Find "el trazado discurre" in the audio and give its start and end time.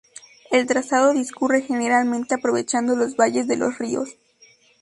0.49-1.61